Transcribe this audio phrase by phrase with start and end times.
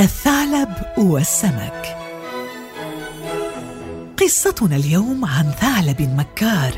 [0.00, 0.68] الثعلب
[0.98, 1.96] والسمك.
[4.20, 6.72] قصتنا اليوم عن ثعلب مكار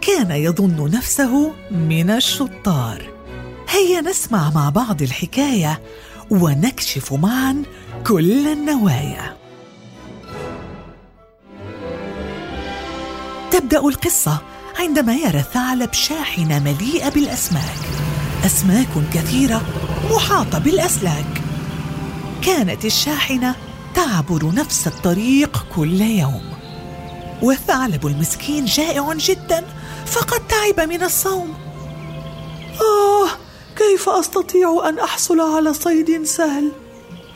[0.00, 3.10] كان يظن نفسه من الشطار.
[3.68, 5.80] هيا نسمع مع بعض الحكاية
[6.30, 7.62] ونكشف معا
[8.06, 9.36] كل النوايا.
[13.50, 14.38] تبدأ القصة
[14.78, 17.78] عندما يرى الثعلب شاحنه مليئه بالأسماك.
[18.46, 19.62] أسماك كثيرة
[20.10, 21.45] محاطة بالأسلاك.
[22.46, 23.54] كانت الشاحنة
[23.94, 26.42] تعبر نفس الطريق كل يوم.
[27.42, 29.64] والثعلب المسكين جائع جدا
[30.06, 31.54] فقد تعب من الصوم.
[32.80, 33.28] آه
[33.76, 36.72] كيف أستطيع أن أحصل على صيد سهل؟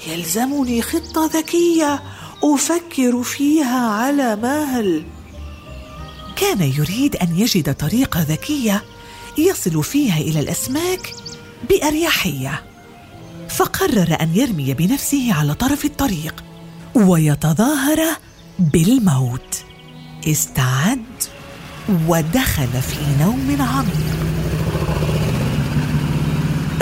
[0.06, 2.02] يلزمني خطة ذكية
[2.44, 5.04] أفكر فيها على مهل.
[6.36, 8.84] كان يريد أن يجد طريقة ذكية
[9.38, 11.14] يصل فيها إلى الأسماك
[11.68, 12.69] بأريحية.
[13.50, 16.44] فقرر أن يرمي بنفسه على طرف الطريق
[16.94, 17.98] ويتظاهر
[18.58, 19.64] بالموت.
[20.26, 21.04] استعد
[22.08, 24.16] ودخل في نوم عميق.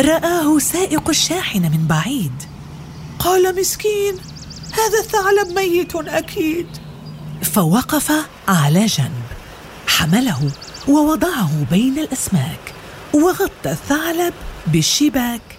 [0.00, 2.42] رآه سائق الشاحنة من بعيد.
[3.18, 4.14] قال مسكين
[4.72, 6.66] هذا الثعلب ميت أكيد.
[7.42, 8.12] فوقف
[8.48, 9.22] على جنب.
[9.86, 10.50] حمله
[10.88, 12.74] ووضعه بين الأسماك
[13.14, 14.34] وغطى الثعلب
[14.66, 15.57] بالشباك.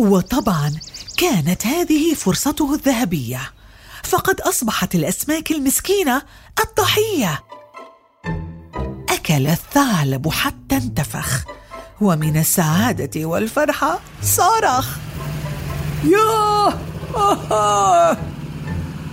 [0.00, 0.74] وطبعا
[1.16, 3.40] كانت هذه فرصته الذهبية
[4.02, 6.22] فقد أصبحت الأسماك المسكينة
[6.64, 7.44] الضحية.
[9.08, 11.44] أكل الثعلب حتى انتفخ
[12.00, 14.88] ومن السعادة والفرحة صرخ.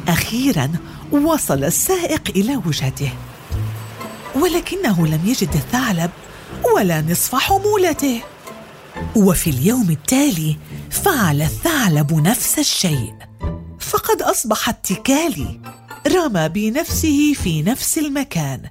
[0.08, 0.72] أخيرا
[1.12, 3.14] وصل السائق إلى وجهته.
[4.36, 6.12] ولكنه لم يجد الثعلب
[6.76, 8.22] ولا نصف حمولته.
[9.16, 10.58] وفي اليوم التالي
[10.90, 13.14] فعل الثعلب نفس الشيء
[13.80, 15.60] فقد أصبح اتكالي
[16.08, 18.62] رمى بنفسه في نفس المكان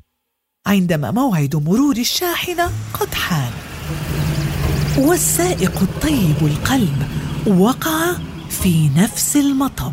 [0.67, 3.53] عندما موعد مرور الشاحنة قد حان.
[4.99, 7.09] والسائق الطيب القلب
[7.47, 8.13] وقع
[8.51, 9.93] في نفس المطب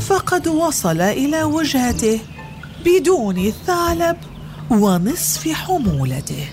[0.00, 2.20] فقد وصل إلى وجهته
[2.84, 4.16] بدون الثعلب
[4.70, 6.48] ونصف حمولته.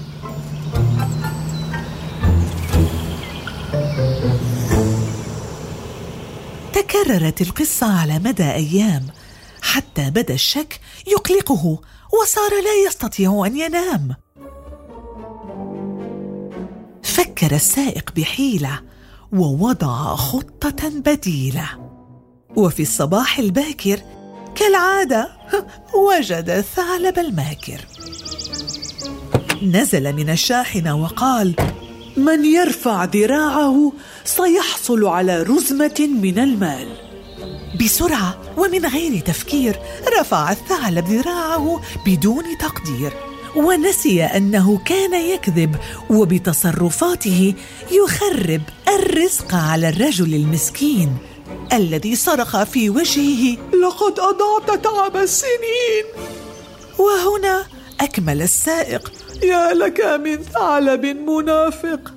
[6.76, 9.08] تكررت القصة على مدى أيام.
[9.62, 11.82] حتى بدأ الشك يقلقه
[12.22, 14.16] وصار لا يستطيع أن ينام.
[17.04, 18.82] فكر السائق بحيلة
[19.34, 21.70] ووضع خطة بديلة.
[22.56, 24.00] وفي الصباح الباكر
[24.56, 25.30] كالعادة
[25.96, 27.86] وجد الثعلب الماكر.
[29.62, 31.56] نزل من الشاحنة وقال
[32.18, 33.92] من يرفع ذراعه
[34.26, 36.88] سيحصل على رزمة من المال.
[37.82, 39.80] بسرعة ومن غير تفكير
[40.20, 43.14] رفع الثعلب ذراعه بدون تقدير.
[43.56, 45.76] ونسي أنه كان يكذب
[46.10, 47.54] وبتصرفاته
[47.92, 51.18] يخرب الرزق على الرجل المسكين
[51.74, 56.35] الذي صرخ في وجهه لقد أضعت تعب السنين!
[58.06, 59.12] أكمل السائق.
[59.44, 62.14] يا لك من ثعلب منافق.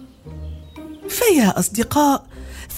[1.08, 2.26] فيا أصدقاء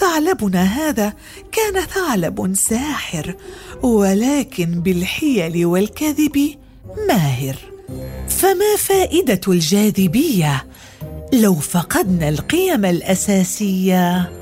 [0.01, 1.13] ثعلبنا هذا
[1.53, 3.35] كان ثعلب ساحر
[3.83, 6.55] ولكن بالحيل والكذب
[7.09, 7.57] ماهر.
[8.29, 10.67] فما فائدة الجاذبية؟
[11.33, 14.33] لو فقدنا القيم الأساسية.